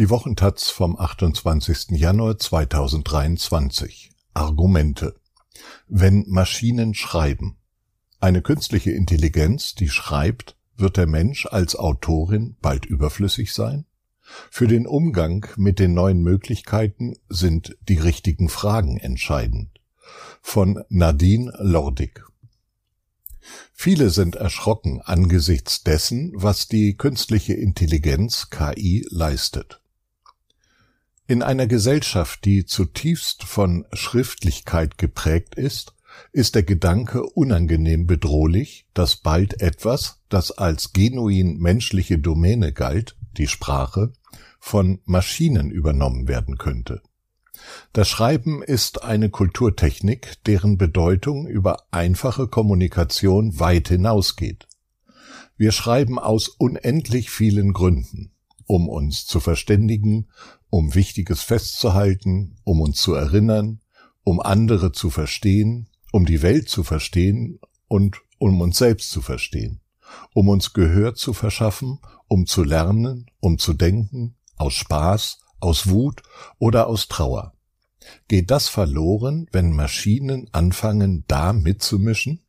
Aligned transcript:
Die 0.00 0.08
Wochentaz 0.08 0.70
vom 0.70 0.98
28. 0.98 1.90
Januar 1.90 2.38
2023. 2.38 4.10
Argumente. 4.32 5.14
Wenn 5.88 6.24
Maschinen 6.26 6.94
schreiben. 6.94 7.58
Eine 8.18 8.40
künstliche 8.40 8.92
Intelligenz, 8.92 9.74
die 9.74 9.90
schreibt, 9.90 10.56
wird 10.74 10.96
der 10.96 11.06
Mensch 11.06 11.44
als 11.44 11.76
Autorin 11.76 12.56
bald 12.62 12.86
überflüssig 12.86 13.52
sein? 13.52 13.84
Für 14.50 14.66
den 14.66 14.86
Umgang 14.86 15.46
mit 15.58 15.78
den 15.78 15.92
neuen 15.92 16.22
Möglichkeiten 16.22 17.16
sind 17.28 17.76
die 17.86 17.98
richtigen 17.98 18.48
Fragen 18.48 18.96
entscheidend. 18.96 19.82
Von 20.40 20.82
Nadine 20.88 21.52
Lordig. 21.58 22.24
Viele 23.74 24.08
sind 24.08 24.34
erschrocken 24.36 25.02
angesichts 25.02 25.82
dessen, 25.82 26.32
was 26.34 26.68
die 26.68 26.96
künstliche 26.96 27.52
Intelligenz 27.52 28.48
KI 28.48 29.06
leistet. 29.10 29.80
In 31.30 31.44
einer 31.44 31.68
Gesellschaft, 31.68 32.44
die 32.44 32.66
zutiefst 32.66 33.44
von 33.44 33.86
Schriftlichkeit 33.92 34.98
geprägt 34.98 35.54
ist, 35.54 35.94
ist 36.32 36.56
der 36.56 36.64
Gedanke 36.64 37.22
unangenehm 37.22 38.08
bedrohlich, 38.08 38.88
dass 38.94 39.14
bald 39.14 39.62
etwas, 39.62 40.18
das 40.28 40.50
als 40.50 40.92
genuin 40.92 41.58
menschliche 41.58 42.18
Domäne 42.18 42.72
galt, 42.72 43.16
die 43.36 43.46
Sprache, 43.46 44.12
von 44.58 44.98
Maschinen 45.04 45.70
übernommen 45.70 46.26
werden 46.26 46.58
könnte. 46.58 47.00
Das 47.92 48.08
Schreiben 48.08 48.60
ist 48.60 49.04
eine 49.04 49.30
Kulturtechnik, 49.30 50.42
deren 50.46 50.78
Bedeutung 50.78 51.46
über 51.46 51.84
einfache 51.92 52.48
Kommunikation 52.48 53.60
weit 53.60 53.86
hinausgeht. 53.86 54.66
Wir 55.56 55.70
schreiben 55.70 56.18
aus 56.18 56.48
unendlich 56.48 57.30
vielen 57.30 57.72
Gründen, 57.72 58.32
um 58.66 58.88
uns 58.88 59.26
zu 59.26 59.38
verständigen, 59.38 60.26
um 60.70 60.94
Wichtiges 60.94 61.42
festzuhalten, 61.42 62.56
um 62.64 62.80
uns 62.80 63.02
zu 63.02 63.14
erinnern, 63.14 63.80
um 64.24 64.40
andere 64.40 64.92
zu 64.92 65.10
verstehen, 65.10 65.88
um 66.12 66.24
die 66.24 66.42
Welt 66.42 66.68
zu 66.68 66.84
verstehen 66.84 67.60
und 67.88 68.20
um 68.38 68.60
uns 68.60 68.78
selbst 68.78 69.10
zu 69.10 69.20
verstehen, 69.20 69.80
um 70.32 70.48
uns 70.48 70.72
Gehör 70.72 71.14
zu 71.14 71.32
verschaffen, 71.32 71.98
um 72.28 72.46
zu 72.46 72.62
lernen, 72.62 73.26
um 73.40 73.58
zu 73.58 73.74
denken, 73.74 74.36
aus 74.56 74.74
Spaß, 74.74 75.40
aus 75.58 75.88
Wut 75.90 76.22
oder 76.58 76.86
aus 76.86 77.08
Trauer. 77.08 77.52
Geht 78.28 78.50
das 78.50 78.68
verloren, 78.68 79.46
wenn 79.52 79.72
Maschinen 79.72 80.48
anfangen, 80.52 81.24
da 81.26 81.52
mitzumischen? 81.52 82.40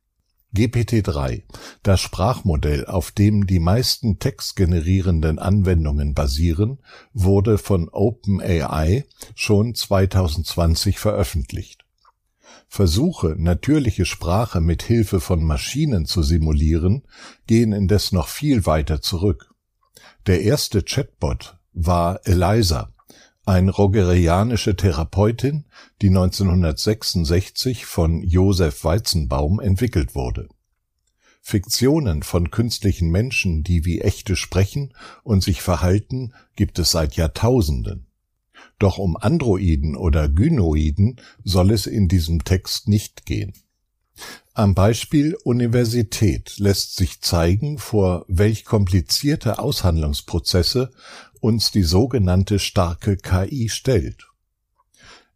GPT-3, 0.54 1.44
das 1.82 2.02
Sprachmodell, 2.02 2.86
auf 2.86 3.12
dem 3.12 3.48
die 3.48 3.60
meisten 3.60 4.20
textgenerierenden 4.20 5.40
Anwendungen 5.40 6.14
basieren, 6.14 6.80
wurde 7.14 7.58
von 7.58 7.88
OpenAI 7.90 9.06
schon 9.36 9.76
2020 9.76 11.00
veröffentlicht. 11.00 11.86
Versuche, 12.68 13.36
natürliche 13.38 14.06
Sprache 14.06 14.62
mit 14.62 14.84
Hilfe 14.84 15.20
von 15.20 15.44
Maschinen 15.44 16.06
zu 16.06 16.24
simulieren, 16.24 17.04
gehen 17.48 17.74
indes 17.74 18.12
noch 18.12 18.28
viel 18.28 18.66
weiter 18.66 19.02
zurück. 19.02 19.54
Der 20.26 20.42
erste 20.42 20.84
Chatbot 20.84 21.58
war 21.74 22.20
Eliza, 22.26 22.94
eine 23.52 23.72
rogerianische 23.72 24.78
Therapeutin, 24.78 25.66
die 26.02 26.08
1966 26.08 27.86
von 27.86 28.24
Josef 28.24 28.86
Weizenbaum 28.86 29.60
entwickelt 29.60 30.16
wurde. 30.16 30.48
Fiktionen 31.42 32.24
von 32.24 32.50
künstlichen 32.50 33.10
Menschen, 33.10 33.64
die 33.64 33.84
wie 33.84 34.00
echte 34.00 34.38
sprechen 34.38 34.94
und 35.24 35.44
sich 35.44 35.62
verhalten, 35.62 36.34
gibt 36.56 36.80
es 36.80 36.92
seit 36.92 37.18
Jahrtausenden. 37.18 38.08
Doch 38.80 38.98
um 38.98 39.18
Androiden 39.18 39.98
oder 39.98 40.30
Gynoiden 40.30 41.18
soll 41.44 41.72
es 41.72 41.88
in 41.88 42.08
diesem 42.08 42.46
Text 42.46 42.88
nicht 42.88 43.26
gehen. 43.26 43.54
Am 44.54 44.76
Beispiel 44.76 45.36
Universität 45.44 46.58
lässt 46.58 46.96
sich 46.96 47.22
zeigen, 47.22 47.80
vor 47.80 48.26
welch 48.28 48.66
komplizierte 48.66 49.60
Aushandlungsprozesse 49.60 50.92
uns 51.42 51.72
die 51.72 51.84
sogenannte 51.84 52.60
starke 52.60 53.18
KI 53.18 53.68
stellt. 53.68 54.28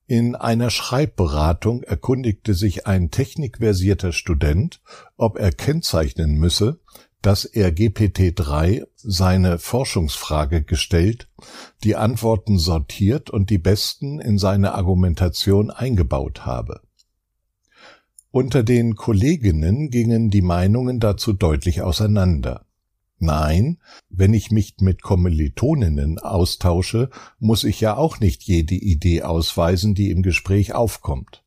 In 0.07 0.35
einer 0.35 0.69
Schreibberatung 0.69 1.81
erkundigte 1.83 2.53
sich 2.53 2.85
ein 2.85 3.09
technikversierter 3.09 4.13
Student, 4.13 4.79
ob 5.17 5.37
er 5.37 5.51
kennzeichnen 5.51 6.35
müsse, 6.35 6.79
dass 7.23 7.43
er 7.43 7.71
GPT-3 7.71 8.85
seine 8.97 9.57
Forschungsfrage 9.57 10.61
gestellt, 10.61 11.27
die 11.83 11.95
Antworten 11.95 12.59
sortiert 12.59 13.31
und 13.31 13.49
die 13.49 13.57
besten 13.57 14.19
in 14.19 14.37
seine 14.37 14.75
Argumentation 14.75 15.71
eingebaut 15.71 16.45
habe. 16.45 16.81
Unter 18.29 18.61
den 18.61 18.95
Kolleginnen 18.95 19.89
gingen 19.89 20.29
die 20.29 20.43
Meinungen 20.43 20.99
dazu 20.99 21.33
deutlich 21.33 21.81
auseinander. 21.81 22.64
Nein, 23.17 23.79
wenn 24.09 24.33
ich 24.33 24.51
mich 24.51 24.75
mit 24.79 25.01
Kommilitoninnen 25.01 26.19
austausche, 26.19 27.09
muss 27.39 27.63
ich 27.63 27.79
ja 27.79 27.95
auch 27.95 28.19
nicht 28.19 28.43
jede 28.43 28.75
Idee 28.75 29.23
ausweisen, 29.23 29.95
die 29.95 30.11
im 30.11 30.21
Gespräch 30.21 30.73
aufkommt. 30.73 31.43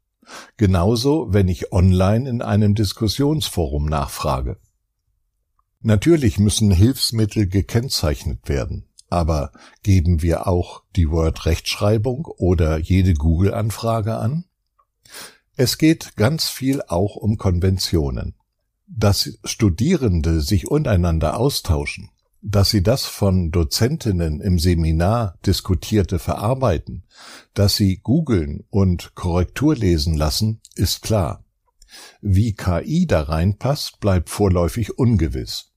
Genauso, 0.56 1.32
wenn 1.32 1.48
ich 1.48 1.72
online 1.72 2.28
in 2.28 2.42
einem 2.42 2.74
Diskussionsforum 2.74 3.86
nachfrage. 3.86 4.58
Natürlich 5.80 6.38
müssen 6.38 6.70
Hilfsmittel 6.70 7.46
gekennzeichnet 7.46 8.48
werden, 8.48 8.88
aber 9.10 9.52
geben 9.82 10.22
wir 10.22 10.46
auch 10.46 10.82
die 10.96 11.10
Word-Rechtschreibung 11.10 12.26
oder 12.26 12.78
jede 12.78 13.14
Google-Anfrage 13.14 14.16
an? 14.16 14.44
Es 15.54 15.78
geht 15.78 16.16
ganz 16.16 16.48
viel 16.48 16.82
auch 16.82 17.16
um 17.16 17.36
Konventionen 17.36 18.37
dass 18.88 19.38
Studierende 19.44 20.40
sich 20.40 20.68
untereinander 20.68 21.36
austauschen, 21.36 22.10
dass 22.40 22.70
sie 22.70 22.82
das 22.82 23.04
von 23.04 23.50
Dozentinnen 23.50 24.40
im 24.40 24.58
Seminar 24.58 25.36
diskutierte 25.44 26.18
verarbeiten, 26.18 27.04
dass 27.54 27.76
sie 27.76 27.98
googeln 27.98 28.64
und 28.70 29.14
Korrektur 29.14 29.76
lesen 29.76 30.16
lassen, 30.16 30.60
ist 30.74 31.02
klar. 31.02 31.44
Wie 32.20 32.54
KI 32.54 33.06
da 33.06 33.22
reinpasst, 33.22 34.00
bleibt 34.00 34.30
vorläufig 34.30 34.98
ungewiss. 34.98 35.72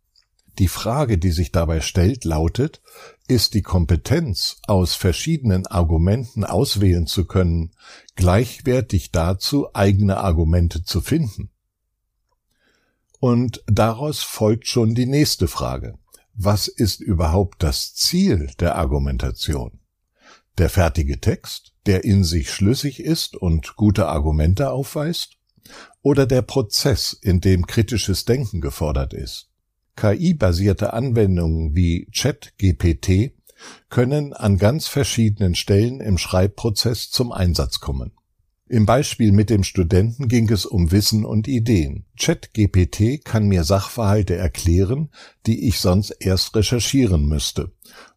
Die 0.59 0.67
Frage, 0.67 1.17
die 1.17 1.31
sich 1.31 1.51
dabei 1.51 1.79
stellt, 1.81 2.25
lautet, 2.25 2.81
ist 3.27 3.53
die 3.53 3.61
Kompetenz, 3.61 4.57
aus 4.67 4.95
verschiedenen 4.95 5.65
Argumenten 5.65 6.43
auswählen 6.43 7.07
zu 7.07 7.25
können, 7.25 7.71
gleichwertig 8.15 9.11
dazu, 9.11 9.73
eigene 9.73 10.17
Argumente 10.17 10.83
zu 10.83 10.99
finden? 10.99 11.50
Und 13.21 13.63
daraus 13.67 14.23
folgt 14.23 14.67
schon 14.67 14.95
die 14.95 15.05
nächste 15.05 15.47
Frage. 15.47 15.99
Was 16.33 16.67
ist 16.67 17.01
überhaupt 17.01 17.61
das 17.61 17.93
Ziel 17.93 18.49
der 18.59 18.77
Argumentation? 18.77 19.79
Der 20.57 20.69
fertige 20.69 21.21
Text, 21.21 21.73
der 21.85 22.03
in 22.03 22.23
sich 22.23 22.51
schlüssig 22.51 22.99
ist 22.99 23.35
und 23.35 23.75
gute 23.75 24.07
Argumente 24.07 24.71
aufweist? 24.71 25.37
Oder 26.01 26.25
der 26.25 26.41
Prozess, 26.41 27.13
in 27.13 27.41
dem 27.41 27.67
kritisches 27.67 28.25
Denken 28.25 28.59
gefordert 28.59 29.13
ist? 29.13 29.51
KI-basierte 29.97 30.93
Anwendungen 30.93 31.75
wie 31.75 32.09
ChatGPT 32.11 33.33
können 33.89 34.33
an 34.33 34.57
ganz 34.57 34.87
verschiedenen 34.87 35.53
Stellen 35.53 36.01
im 36.01 36.17
Schreibprozess 36.17 37.11
zum 37.11 37.31
Einsatz 37.31 37.81
kommen. 37.81 38.13
Im 38.71 38.85
Beispiel 38.85 39.33
mit 39.33 39.49
dem 39.49 39.65
Studenten 39.65 40.29
ging 40.29 40.49
es 40.49 40.65
um 40.65 40.93
Wissen 40.93 41.25
und 41.25 41.49
Ideen. 41.49 42.05
ChatGPT 42.17 43.25
kann 43.25 43.49
mir 43.49 43.65
Sachverhalte 43.65 44.37
erklären, 44.37 45.09
die 45.45 45.67
ich 45.67 45.81
sonst 45.81 46.11
erst 46.21 46.55
recherchieren 46.55 47.25
müsste 47.25 47.73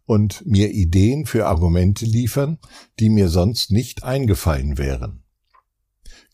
und 0.07 0.47
mir 0.47 0.71
Ideen 0.71 1.27
für 1.27 1.47
Argumente 1.47 2.05
liefern, 2.05 2.59
die 3.01 3.09
mir 3.09 3.31
sonst 3.31 3.73
nicht 3.73 4.05
eingefallen 4.05 4.79
wären. 4.79 5.25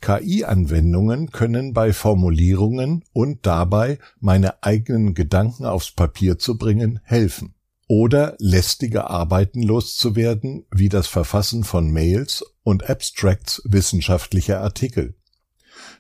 KI-Anwendungen 0.03 1.31
können 1.31 1.73
bei 1.73 1.95
Formulierungen 1.95 3.07
und 3.15 3.47
dabei 3.47 3.99
meine 4.19 4.63
eigenen 4.63 5.15
Gedanken 5.15 5.65
aufs 5.65 5.93
Papier 5.93 6.39
zu 6.39 6.59
bringen 6.59 7.01
helfen 7.05 7.55
oder 7.91 8.37
lästige 8.39 9.11
Arbeiten 9.11 9.65
loszuwerden, 9.65 10.65
wie 10.71 10.89
das 10.89 11.09
Verfassen 11.09 11.65
von 11.65 11.91
Mails 11.91 12.45
und 12.63 12.89
Abstracts 12.89 13.63
wissenschaftlicher 13.65 14.61
Artikel. 14.61 15.17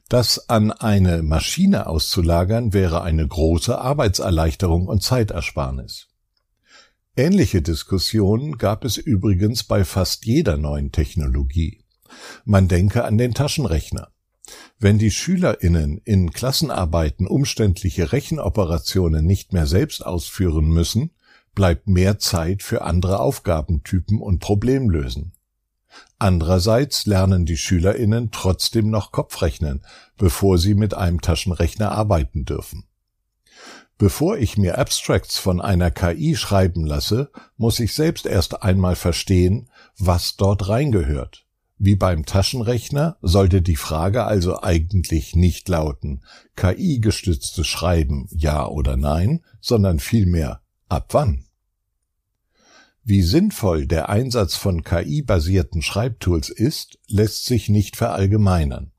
Das 0.08 0.48
an 0.48 0.70
eine 0.70 1.24
Maschine 1.24 1.88
auszulagern 1.88 2.72
wäre 2.72 3.02
eine 3.02 3.26
große 3.26 3.76
Arbeitserleichterung 3.76 4.86
und 4.86 5.02
Zeitersparnis. 5.02 6.06
Ähnliche 7.16 7.60
Diskussionen 7.60 8.56
gab 8.56 8.84
es 8.84 8.96
übrigens 8.96 9.64
bei 9.64 9.84
fast 9.84 10.26
jeder 10.26 10.56
neuen 10.56 10.92
Technologie. 10.92 11.82
Man 12.44 12.68
denke 12.68 13.02
an 13.02 13.18
den 13.18 13.34
Taschenrechner. 13.34 14.12
Wenn 14.78 14.98
die 14.98 15.10
Schülerinnen 15.10 16.00
in 16.04 16.30
Klassenarbeiten 16.32 17.26
umständliche 17.26 18.12
Rechenoperationen 18.12 19.26
nicht 19.26 19.52
mehr 19.52 19.66
selbst 19.66 20.06
ausführen 20.06 20.68
müssen, 20.68 21.10
bleibt 21.60 21.88
mehr 21.88 22.18
Zeit 22.18 22.62
für 22.62 22.80
andere 22.80 23.20
Aufgabentypen 23.20 24.18
und 24.18 24.38
Problemlösen. 24.38 25.32
Andererseits 26.18 27.04
lernen 27.04 27.44
die 27.44 27.58
Schülerinnen 27.58 28.30
trotzdem 28.30 28.88
noch 28.88 29.12
Kopfrechnen, 29.12 29.82
bevor 30.16 30.56
sie 30.56 30.72
mit 30.72 30.94
einem 30.94 31.20
Taschenrechner 31.20 31.92
arbeiten 31.92 32.46
dürfen. 32.46 32.84
Bevor 33.98 34.38
ich 34.38 34.56
mir 34.56 34.78
Abstracts 34.78 35.36
von 35.36 35.60
einer 35.60 35.90
KI 35.90 36.34
schreiben 36.34 36.86
lasse, 36.86 37.30
muss 37.58 37.78
ich 37.78 37.92
selbst 37.92 38.24
erst 38.24 38.62
einmal 38.62 38.96
verstehen, 38.96 39.68
was 39.98 40.36
dort 40.38 40.66
reingehört. 40.70 41.44
Wie 41.76 41.94
beim 41.94 42.24
Taschenrechner 42.24 43.18
sollte 43.20 43.60
die 43.60 43.76
Frage 43.76 44.24
also 44.24 44.62
eigentlich 44.62 45.36
nicht 45.36 45.68
lauten 45.68 46.22
KI-gestütztes 46.56 47.66
Schreiben 47.66 48.28
ja 48.30 48.66
oder 48.66 48.96
nein, 48.96 49.44
sondern 49.60 49.98
vielmehr 49.98 50.62
ab 50.88 51.08
wann. 51.10 51.44
Wie 53.02 53.22
sinnvoll 53.22 53.86
der 53.86 54.08
Einsatz 54.08 54.56
von 54.56 54.84
KI-basierten 54.84 55.82
Schreibtools 55.82 56.50
ist, 56.50 56.98
lässt 57.06 57.46
sich 57.46 57.68
nicht 57.68 57.96
verallgemeinern. 57.96 58.92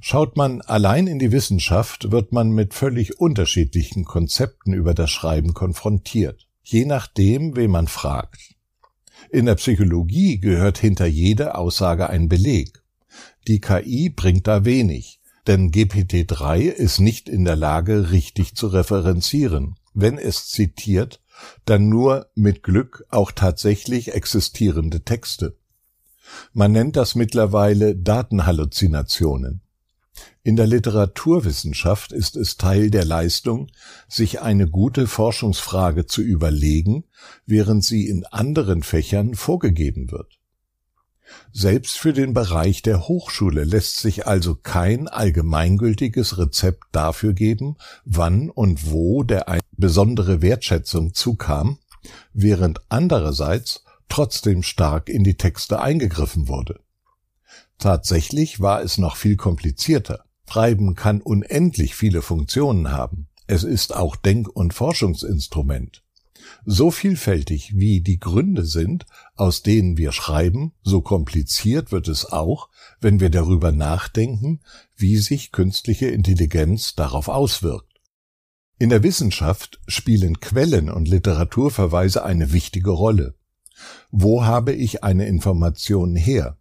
Schaut 0.00 0.36
man 0.36 0.60
allein 0.62 1.06
in 1.06 1.18
die 1.18 1.30
Wissenschaft, 1.30 2.10
wird 2.10 2.32
man 2.32 2.50
mit 2.50 2.74
völlig 2.74 3.20
unterschiedlichen 3.20 4.04
Konzepten 4.04 4.72
über 4.72 4.94
das 4.94 5.10
Schreiben 5.10 5.54
konfrontiert, 5.54 6.48
je 6.62 6.84
nachdem, 6.84 7.54
wen 7.54 7.70
man 7.70 7.86
fragt. 7.86 8.56
In 9.30 9.46
der 9.46 9.56
Psychologie 9.56 10.40
gehört 10.40 10.78
hinter 10.78 11.06
jeder 11.06 11.58
Aussage 11.58 12.08
ein 12.08 12.28
Beleg. 12.28 12.82
Die 13.46 13.60
KI 13.60 14.10
bringt 14.10 14.46
da 14.46 14.64
wenig, 14.64 15.20
denn 15.46 15.70
GPT-3 15.70 16.60
ist 16.60 16.98
nicht 16.98 17.28
in 17.28 17.44
der 17.44 17.56
Lage, 17.56 18.10
richtig 18.10 18.54
zu 18.54 18.68
referenzieren. 18.68 19.76
Wenn 19.94 20.18
es 20.18 20.48
zitiert, 20.48 21.20
dann 21.64 21.88
nur 21.88 22.30
mit 22.34 22.62
Glück 22.62 23.04
auch 23.10 23.32
tatsächlich 23.32 24.12
existierende 24.14 25.02
Texte. 25.02 25.56
Man 26.52 26.72
nennt 26.72 26.96
das 26.96 27.14
mittlerweile 27.14 27.96
Datenhalluzinationen. 27.96 29.62
In 30.42 30.56
der 30.56 30.66
Literaturwissenschaft 30.66 32.12
ist 32.12 32.36
es 32.36 32.56
Teil 32.56 32.90
der 32.90 33.04
Leistung, 33.04 33.68
sich 34.08 34.40
eine 34.40 34.68
gute 34.68 35.06
Forschungsfrage 35.06 36.06
zu 36.06 36.22
überlegen, 36.22 37.04
während 37.46 37.84
sie 37.84 38.08
in 38.08 38.24
anderen 38.24 38.82
Fächern 38.82 39.34
vorgegeben 39.34 40.10
wird. 40.10 40.37
Selbst 41.52 41.98
für 41.98 42.12
den 42.12 42.34
Bereich 42.34 42.82
der 42.82 43.08
Hochschule 43.08 43.64
lässt 43.64 43.98
sich 43.98 44.26
also 44.26 44.54
kein 44.54 45.08
allgemeingültiges 45.08 46.38
Rezept 46.38 46.84
dafür 46.92 47.32
geben, 47.32 47.76
wann 48.04 48.50
und 48.50 48.90
wo 48.90 49.22
der 49.22 49.48
eine 49.48 49.60
besondere 49.72 50.42
Wertschätzung 50.42 51.14
zukam, 51.14 51.78
während 52.32 52.80
andererseits 52.88 53.84
trotzdem 54.08 54.62
stark 54.62 55.08
in 55.08 55.24
die 55.24 55.36
Texte 55.36 55.80
eingegriffen 55.80 56.48
wurde. 56.48 56.80
Tatsächlich 57.78 58.60
war 58.60 58.82
es 58.82 58.98
noch 58.98 59.16
viel 59.16 59.36
komplizierter. 59.36 60.24
Schreiben 60.48 60.94
kann 60.94 61.20
unendlich 61.20 61.94
viele 61.94 62.22
Funktionen 62.22 62.90
haben. 62.90 63.28
Es 63.46 63.64
ist 63.64 63.94
auch 63.94 64.16
Denk- 64.16 64.48
und 64.48 64.74
Forschungsinstrument. 64.74 66.02
So 66.64 66.90
vielfältig 66.90 67.72
wie 67.76 68.00
die 68.00 68.18
Gründe 68.18 68.64
sind, 68.64 69.06
aus 69.34 69.62
denen 69.62 69.96
wir 69.96 70.12
schreiben, 70.12 70.72
so 70.82 71.00
kompliziert 71.00 71.92
wird 71.92 72.08
es 72.08 72.26
auch, 72.26 72.68
wenn 73.00 73.20
wir 73.20 73.30
darüber 73.30 73.72
nachdenken, 73.72 74.60
wie 74.96 75.16
sich 75.16 75.52
künstliche 75.52 76.08
Intelligenz 76.08 76.94
darauf 76.94 77.28
auswirkt. 77.28 78.00
In 78.78 78.90
der 78.90 79.02
Wissenschaft 79.02 79.80
spielen 79.88 80.38
Quellen 80.40 80.88
und 80.88 81.08
Literaturverweise 81.08 82.24
eine 82.24 82.52
wichtige 82.52 82.90
Rolle. 82.90 83.34
Wo 84.10 84.44
habe 84.44 84.72
ich 84.72 85.02
eine 85.02 85.26
Information 85.26 86.14
her? 86.14 86.58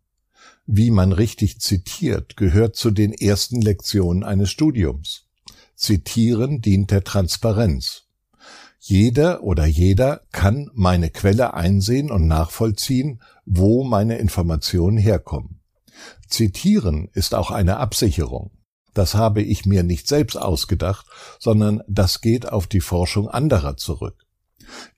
Wie 0.65 0.91
man 0.91 1.11
richtig 1.11 1.61
zitiert, 1.61 2.35
gehört 2.35 2.75
zu 2.75 2.91
den 2.91 3.13
ersten 3.13 3.61
Lektionen 3.61 4.23
eines 4.23 4.49
Studiums. 4.49 5.27
Zitieren 5.75 6.59
dient 6.59 6.89
der 6.89 7.03
Transparenz. 7.03 8.06
Jeder 8.89 9.43
oder 9.43 9.65
jeder 9.65 10.21
kann 10.31 10.71
meine 10.73 11.09
Quelle 11.09 11.53
einsehen 11.53 12.09
und 12.09 12.25
nachvollziehen, 12.25 13.21
wo 13.45 13.83
meine 13.83 14.17
Informationen 14.17 14.97
herkommen. 14.97 15.59
Zitieren 16.29 17.09
ist 17.11 17.35
auch 17.35 17.51
eine 17.51 17.77
Absicherung. 17.79 18.51
Das 18.93 19.13
habe 19.13 19.41
ich 19.41 19.65
mir 19.65 19.83
nicht 19.83 20.07
selbst 20.07 20.37
ausgedacht, 20.37 21.05
sondern 21.37 21.83
das 21.89 22.21
geht 22.21 22.47
auf 22.47 22.65
die 22.65 22.79
Forschung 22.79 23.27
anderer 23.27 23.75
zurück. 23.75 24.25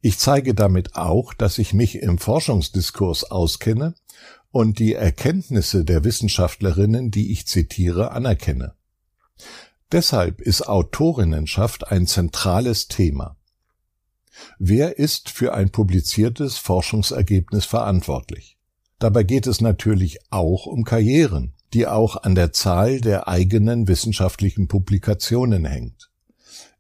Ich 0.02 0.20
zeige 0.20 0.54
damit 0.54 0.94
auch, 0.96 1.34
dass 1.34 1.58
ich 1.58 1.74
mich 1.74 1.96
im 1.96 2.20
Forschungsdiskurs 2.20 3.32
auskenne 3.32 3.96
und 4.52 4.78
die 4.78 4.94
Erkenntnisse 4.94 5.84
der 5.84 6.04
Wissenschaftlerinnen, 6.04 7.10
die 7.10 7.32
ich 7.32 7.48
zitiere, 7.48 8.12
anerkenne. 8.12 8.76
Deshalb 9.92 10.42
ist 10.42 10.62
Autorinnenschaft 10.68 11.88
ein 11.92 12.06
zentrales 12.06 12.88
Thema. 12.88 13.39
Wer 14.58 14.98
ist 15.00 15.30
für 15.30 15.54
ein 15.54 15.70
publiziertes 15.70 16.58
Forschungsergebnis 16.58 17.66
verantwortlich? 17.66 18.58
Dabei 19.00 19.24
geht 19.24 19.48
es 19.48 19.62
natürlich 19.62 20.20
auch 20.30 20.66
um 20.66 20.84
Karrieren, 20.84 21.54
die 21.74 21.88
auch 21.88 22.24
an 22.24 22.36
der 22.36 22.52
Zahl 22.52 23.00
der 23.00 23.28
eigenen 23.28 23.88
wissenschaftlichen 23.88 24.68
Publikationen 24.68 25.66
hängt. 25.66 26.10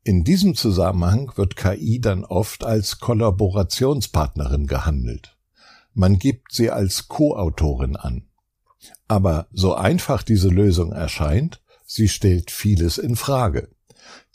In 0.03 0.23
diesem 0.23 0.55
Zusammenhang 0.55 1.31
wird 1.35 1.55
KI 1.55 1.99
dann 2.01 2.25
oft 2.25 2.63
als 2.63 2.99
Kollaborationspartnerin 2.99 4.65
gehandelt. 4.67 5.37
Man 5.93 6.19
gibt 6.19 6.53
sie 6.53 6.71
als 6.71 7.07
Co-Autorin 7.07 7.95
an. 7.95 8.23
Aber 9.07 9.47
so 9.51 9.75
einfach 9.75 10.23
diese 10.23 10.49
Lösung 10.49 10.91
erscheint, 10.91 11.61
sie 11.85 12.07
stellt 12.07 12.51
vieles 12.51 12.97
in 12.97 13.15
Frage. 13.15 13.69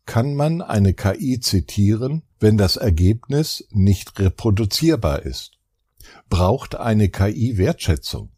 Kann 0.07 0.35
man 0.35 0.61
eine 0.61 0.93
KI 0.93 1.41
zitieren, 1.41 2.23
wenn 2.45 2.59
das 2.59 2.77
Ergebnis 2.77 3.67
nicht 3.71 4.19
reproduzierbar 4.19 5.23
ist? 5.23 5.53
Braucht 6.29 6.75
eine 6.75 7.09
KI 7.09 7.57
Wertschätzung? 7.57 8.33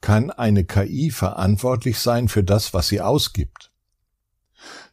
Kann 0.00 0.30
eine 0.30 0.64
KI 0.64 1.10
verantwortlich 1.10 1.98
sein 1.98 2.28
für 2.28 2.44
das, 2.44 2.72
was 2.72 2.86
sie 2.86 3.00
ausgibt? 3.00 3.72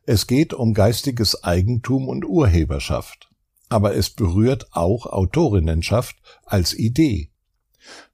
Es 0.08 0.26
geht 0.26 0.52
um 0.52 0.74
geistiges 0.74 1.44
Eigentum 1.44 2.08
und 2.08 2.26
Urheberschaft, 2.26 3.30
aber 3.70 3.96
es 3.96 4.10
berührt 4.10 4.66
auch 4.72 5.06
Autorinnenschaft 5.06 6.16
als 6.44 6.74
Idee. 6.74 7.30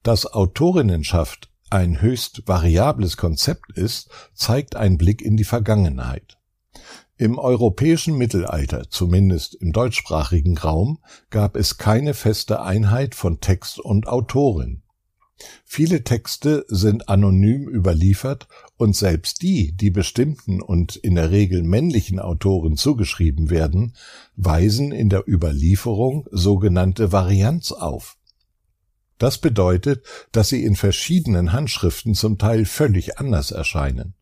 Dass 0.03 0.25
Autorinnenschaft 0.25 1.49
ein 1.69 2.01
höchst 2.01 2.45
variables 2.45 3.15
Konzept 3.15 3.71
ist, 3.77 4.09
zeigt 4.33 4.75
ein 4.75 4.97
Blick 4.97 5.21
in 5.21 5.37
die 5.37 5.45
Vergangenheit. 5.45 6.40
Im 7.21 7.37
europäischen 7.37 8.17
Mittelalter, 8.17 8.89
zumindest 8.89 9.53
im 9.53 9.73
deutschsprachigen 9.73 10.57
Raum, 10.57 10.97
gab 11.29 11.55
es 11.55 11.77
keine 11.77 12.15
feste 12.15 12.63
Einheit 12.63 13.13
von 13.13 13.39
Text 13.39 13.79
und 13.79 14.07
Autorin. 14.07 14.81
Viele 15.63 16.03
Texte 16.03 16.65
sind 16.67 17.09
anonym 17.09 17.69
überliefert 17.69 18.47
und 18.75 18.95
selbst 18.95 19.43
die, 19.43 19.71
die 19.71 19.91
bestimmten 19.91 20.63
und 20.63 20.95
in 20.95 21.13
der 21.13 21.29
Regel 21.29 21.61
männlichen 21.61 22.17
Autoren 22.17 22.75
zugeschrieben 22.75 23.51
werden, 23.51 23.93
weisen 24.35 24.91
in 24.91 25.09
der 25.09 25.23
Überlieferung 25.27 26.27
sogenannte 26.31 27.11
Varianz 27.11 27.71
auf. 27.71 28.17
Das 29.19 29.37
bedeutet, 29.37 30.07
dass 30.31 30.49
sie 30.49 30.63
in 30.63 30.75
verschiedenen 30.75 31.53
Handschriften 31.53 32.15
zum 32.15 32.39
Teil 32.39 32.65
völlig 32.65 33.19
anders 33.19 33.51
erscheinen. 33.51 34.15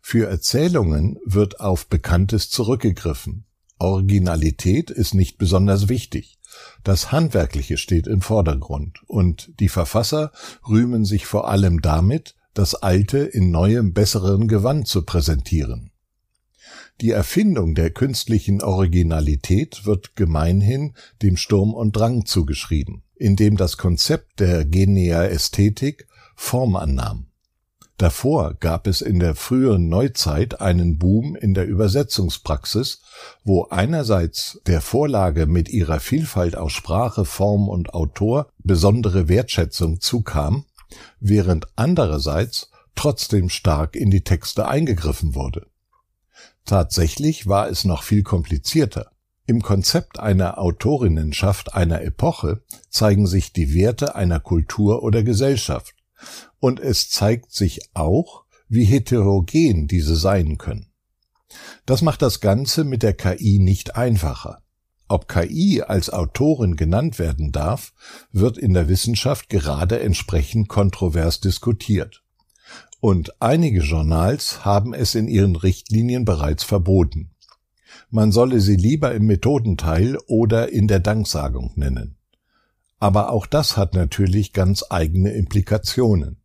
Für 0.00 0.28
Erzählungen 0.28 1.18
wird 1.24 1.60
auf 1.60 1.88
Bekanntes 1.88 2.50
zurückgegriffen. 2.50 3.44
Originalität 3.78 4.90
ist 4.90 5.14
nicht 5.14 5.38
besonders 5.38 5.88
wichtig. 5.88 6.38
Das 6.82 7.12
Handwerkliche 7.12 7.76
steht 7.76 8.06
im 8.06 8.22
Vordergrund 8.22 9.00
und 9.06 9.52
die 9.60 9.68
Verfasser 9.68 10.32
rühmen 10.68 11.04
sich 11.04 11.26
vor 11.26 11.48
allem 11.48 11.80
damit, 11.80 12.34
das 12.54 12.74
Alte 12.74 13.18
in 13.18 13.50
neuem, 13.50 13.92
besseren 13.92 14.48
Gewand 14.48 14.88
zu 14.88 15.02
präsentieren. 15.02 15.92
Die 17.00 17.10
Erfindung 17.10 17.76
der 17.76 17.90
künstlichen 17.90 18.62
Originalität 18.62 19.86
wird 19.86 20.16
gemeinhin 20.16 20.94
dem 21.22 21.36
Sturm 21.36 21.72
und 21.72 21.94
Drang 21.94 22.26
zugeschrieben 22.26 23.04
in 23.18 23.36
dem 23.36 23.56
das 23.56 23.76
Konzept 23.76 24.40
der 24.40 24.64
Genea 24.64 25.24
Ästhetik 25.24 26.06
Form 26.36 26.76
annahm. 26.76 27.27
Davor 27.98 28.54
gab 28.54 28.86
es 28.86 29.00
in 29.00 29.18
der 29.18 29.34
frühen 29.34 29.88
Neuzeit 29.88 30.60
einen 30.60 30.98
Boom 30.98 31.34
in 31.34 31.52
der 31.52 31.66
Übersetzungspraxis, 31.66 33.00
wo 33.42 33.66
einerseits 33.70 34.60
der 34.68 34.80
Vorlage 34.80 35.46
mit 35.46 35.68
ihrer 35.68 35.98
Vielfalt 35.98 36.56
aus 36.56 36.72
Sprache, 36.72 37.24
Form 37.24 37.68
und 37.68 37.94
Autor 37.94 38.50
besondere 38.58 39.28
Wertschätzung 39.28 40.00
zukam, 40.00 40.64
während 41.18 41.66
andererseits 41.74 42.70
trotzdem 42.94 43.48
stark 43.48 43.96
in 43.96 44.12
die 44.12 44.22
Texte 44.22 44.68
eingegriffen 44.68 45.34
wurde. 45.34 45.66
Tatsächlich 46.64 47.48
war 47.48 47.68
es 47.68 47.84
noch 47.84 48.04
viel 48.04 48.22
komplizierter. 48.22 49.10
Im 49.46 49.60
Konzept 49.60 50.20
einer 50.20 50.58
Autorinnenschaft 50.58 51.74
einer 51.74 52.02
Epoche 52.02 52.62
zeigen 52.90 53.26
sich 53.26 53.52
die 53.52 53.74
Werte 53.74 54.14
einer 54.14 54.38
Kultur 54.38 55.02
oder 55.02 55.24
Gesellschaft. 55.24 55.94
Und 56.60 56.80
es 56.80 57.10
zeigt 57.10 57.52
sich 57.52 57.80
auch, 57.94 58.44
wie 58.68 58.84
heterogen 58.84 59.86
diese 59.86 60.16
sein 60.16 60.58
können. 60.58 60.90
Das 61.86 62.02
macht 62.02 62.22
das 62.22 62.40
Ganze 62.40 62.84
mit 62.84 63.02
der 63.02 63.14
KI 63.14 63.58
nicht 63.58 63.96
einfacher. 63.96 64.62
Ob 65.08 65.26
KI 65.26 65.82
als 65.82 66.10
Autorin 66.10 66.76
genannt 66.76 67.18
werden 67.18 67.50
darf, 67.50 67.94
wird 68.30 68.58
in 68.58 68.74
der 68.74 68.88
Wissenschaft 68.88 69.48
gerade 69.48 70.00
entsprechend 70.00 70.68
kontrovers 70.68 71.40
diskutiert. 71.40 72.22
Und 73.00 73.40
einige 73.40 73.80
Journals 73.80 74.66
haben 74.66 74.92
es 74.92 75.14
in 75.14 75.28
ihren 75.28 75.56
Richtlinien 75.56 76.26
bereits 76.26 76.62
verboten. 76.62 77.30
Man 78.10 78.32
solle 78.32 78.60
sie 78.60 78.76
lieber 78.76 79.14
im 79.14 79.26
Methodenteil 79.26 80.18
oder 80.26 80.70
in 80.70 80.88
der 80.88 81.00
Danksagung 81.00 81.72
nennen. 81.76 82.17
Aber 82.98 83.30
auch 83.30 83.46
das 83.46 83.76
hat 83.76 83.94
natürlich 83.94 84.52
ganz 84.52 84.84
eigene 84.90 85.32
Implikationen. 85.32 86.38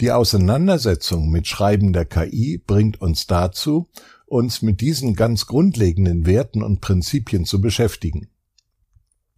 Die 0.00 0.10
Auseinandersetzung 0.10 1.30
mit 1.30 1.46
schreibender 1.46 2.04
KI 2.04 2.58
bringt 2.58 3.00
uns 3.00 3.26
dazu, 3.26 3.88
uns 4.26 4.62
mit 4.62 4.80
diesen 4.80 5.14
ganz 5.14 5.46
grundlegenden 5.46 6.26
Werten 6.26 6.62
und 6.62 6.80
Prinzipien 6.80 7.44
zu 7.44 7.60
beschäftigen. 7.60 8.28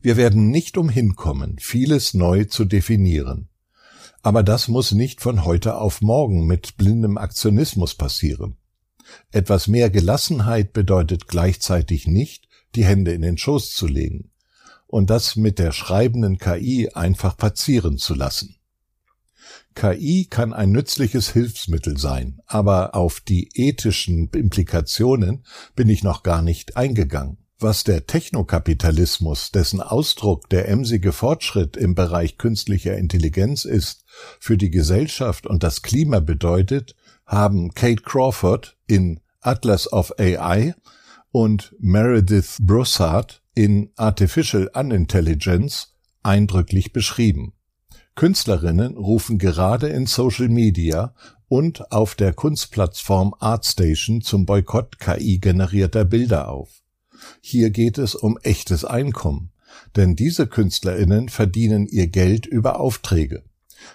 Wir 0.01 0.17
werden 0.17 0.51
nicht 0.51 0.79
umhin 0.79 1.17
kommen, 1.17 1.59
vieles 1.59 2.15
neu 2.15 2.45
zu 2.45 2.65
definieren. 2.65 3.49
Aber 4.23 4.43
das 4.43 4.69
muss 4.69 4.93
nicht 4.93 5.21
von 5.21 5.45
heute 5.45 5.77
auf 5.77 6.01
morgen 6.01 6.47
mit 6.47 6.77
blindem 6.77 7.19
Aktionismus 7.19 7.95
passieren. 7.95 8.57
Etwas 9.33 9.67
mehr 9.67 9.91
Gelassenheit 9.91 10.73
bedeutet 10.73 11.27
gleichzeitig 11.27 12.07
nicht, 12.07 12.49
die 12.75 12.85
Hände 12.85 13.13
in 13.13 13.23
den 13.23 13.37
Schoß 13.37 13.75
zu 13.75 13.87
legen 13.87 14.32
und 14.93 15.09
das 15.09 15.37
mit 15.37 15.59
der 15.59 15.73
schreibenden 15.73 16.37
KI 16.37 16.91
einfach 16.93 17.35
passieren 17.39 17.97
zu 17.97 18.13
lassen. 18.13 18.57
KI 19.75 20.27
kann 20.29 20.53
ein 20.53 20.71
nützliches 20.71 21.31
Hilfsmittel 21.31 21.97
sein, 21.97 22.43
aber 22.47 22.95
auf 22.95 23.21
die 23.21 23.49
ethischen 23.55 24.29
Implikationen 24.29 25.47
bin 25.75 25.89
ich 25.89 26.03
noch 26.03 26.23
gar 26.23 26.43
nicht 26.43 26.77
eingegangen. 26.77 27.39
Was 27.59 27.85
der 27.85 28.07
Technokapitalismus, 28.07 29.51
dessen 29.51 29.81
Ausdruck 29.81 30.51
der 30.51 30.69
emsige 30.69 31.13
Fortschritt 31.13 31.79
im 31.79 31.95
Bereich 31.95 32.37
künstlicher 32.37 32.95
Intelligenz 32.99 33.65
ist, 33.65 34.05
für 34.39 34.59
die 34.59 34.71
Gesellschaft 34.71 35.47
und 35.47 35.63
das 35.63 35.81
Klima 35.81 36.21
bedeutet, 36.21 36.97
haben 37.25 37.73
Kate 37.73 38.03
Crawford 38.03 38.77
in 38.87 39.21
Atlas 39.41 39.91
of 39.91 40.13
AI 40.19 40.75
und 41.31 41.75
Meredith 41.81 42.59
Broussard 42.61 43.42
in 43.55 43.91
Artificial 43.97 44.71
Unintelligence 44.75 45.95
eindrücklich 46.23 46.93
beschrieben. 46.93 47.53
Künstlerinnen 48.15 48.97
rufen 48.97 49.39
gerade 49.39 49.89
in 49.89 50.07
Social 50.07 50.49
Media 50.49 51.15
und 51.49 51.93
auf 51.93 52.15
der 52.15 52.33
Kunstplattform 52.33 53.35
ArtStation 53.39 54.23
zum 54.23 54.47
Boykott 54.47 54.99
KI 54.99 55.39
generierter 55.39 56.05
Bilder 56.05 56.49
auf. 56.49 56.83
Hier 57.41 57.71
geht 57.71 57.99
es 57.99 58.15
um 58.15 58.39
echtes 58.43 58.85
Einkommen, 58.85 59.51
denn 59.97 60.17
diese 60.17 60.47
Künstlerinnen 60.47 61.29
verdienen 61.29 61.87
ihr 61.87 62.09
Geld 62.09 62.47
über 62.47 62.81
Aufträge. 62.81 63.45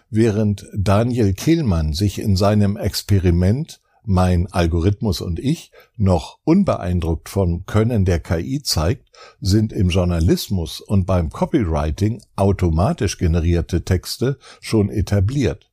Während 0.09 0.67
Daniel 0.75 1.33
Kehlmann 1.33 1.93
sich 1.93 2.19
in 2.19 2.35
seinem 2.35 2.77
Experiment 2.77 3.81
mein 4.07 4.47
Algorithmus 4.47 5.19
und 5.19 5.37
ich 5.37 5.71
noch 5.97 6.39
unbeeindruckt 6.45 7.27
vom 7.27 7.65
Können 7.65 8.05
der 8.05 8.21
KI 8.21 8.61
zeigt, 8.63 9.09
sind 9.41 9.73
im 9.73 9.89
Journalismus 9.89 10.79
und 10.79 11.05
beim 11.05 11.29
Copywriting 11.29 12.21
automatisch 12.37 13.17
generierte 13.17 13.83
Texte 13.83 14.39
schon 14.61 14.89
etabliert, 14.89 15.69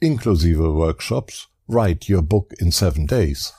inklusive 0.00 0.74
Workshops 0.74 1.48
Write 1.68 2.12
Your 2.12 2.22
Book 2.22 2.52
in 2.58 2.72
Seven 2.72 3.06
Days. 3.06 3.54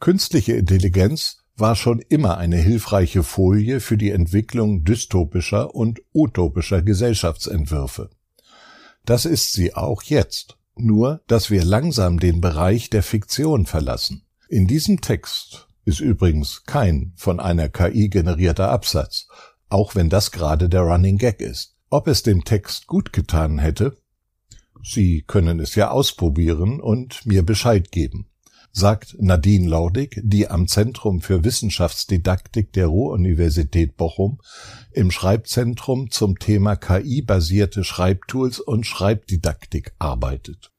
Künstliche 0.00 0.54
Intelligenz 0.54 1.38
war 1.56 1.76
schon 1.76 2.00
immer 2.00 2.36
eine 2.36 2.56
hilfreiche 2.56 3.22
Folie 3.22 3.78
für 3.78 3.96
die 3.96 4.10
Entwicklung 4.10 4.82
dystopischer 4.82 5.72
und 5.72 6.02
utopischer 6.12 6.82
Gesellschaftsentwürfe. 6.82 8.10
Das 9.04 9.24
ist 9.24 9.52
sie 9.52 9.72
auch 9.74 10.02
jetzt. 10.02 10.56
Nur, 10.78 11.22
dass 11.26 11.50
wir 11.50 11.64
langsam 11.64 12.18
den 12.18 12.40
Bereich 12.40 12.90
der 12.90 13.02
Fiktion 13.02 13.66
verlassen. 13.66 14.22
In 14.48 14.66
diesem 14.66 15.00
Text 15.00 15.68
ist 15.84 16.00
übrigens 16.00 16.64
kein 16.64 17.12
von 17.16 17.40
einer 17.40 17.68
KI 17.68 18.08
generierter 18.08 18.70
Absatz, 18.70 19.28
auch 19.68 19.94
wenn 19.94 20.10
das 20.10 20.32
gerade 20.32 20.68
der 20.68 20.82
Running 20.82 21.18
Gag 21.18 21.40
ist. 21.40 21.76
Ob 21.88 22.08
es 22.08 22.22
dem 22.22 22.44
Text 22.44 22.86
gut 22.86 23.12
getan 23.12 23.58
hätte? 23.58 23.98
Sie 24.82 25.22
können 25.22 25.60
es 25.60 25.74
ja 25.74 25.90
ausprobieren 25.90 26.80
und 26.80 27.24
mir 27.26 27.44
Bescheid 27.44 27.90
geben 27.90 28.28
sagt 28.72 29.16
Nadine 29.18 29.68
Lordig, 29.68 30.20
die 30.22 30.48
am 30.48 30.68
Zentrum 30.68 31.20
für 31.20 31.44
Wissenschaftsdidaktik 31.44 32.72
der 32.72 32.86
Ruhr-Universität 32.86 33.96
Bochum 33.96 34.40
im 34.92 35.10
Schreibzentrum 35.10 36.10
zum 36.10 36.38
Thema 36.38 36.76
KI-basierte 36.76 37.84
Schreibtools 37.84 38.60
und 38.60 38.86
Schreibdidaktik 38.86 39.92
arbeitet. 39.98 40.70